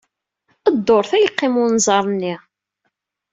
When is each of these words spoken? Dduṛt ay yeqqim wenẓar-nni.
Dduṛt 0.75 1.11
ay 1.17 1.21
yeqqim 1.23 1.53
wenẓar-nni. 1.59 2.35